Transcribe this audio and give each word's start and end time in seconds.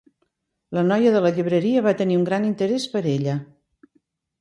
La 0.77 0.83
noia 0.91 1.11
de 1.17 1.21
la 1.27 1.33
llibreria 1.35 1.85
va 1.89 1.95
tenir 2.01 2.19
un 2.23 2.27
gran 2.33 2.51
interès 2.51 2.91
per 2.97 3.07
ella. 3.17 3.41